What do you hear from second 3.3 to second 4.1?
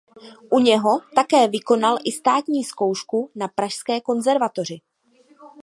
na Pražské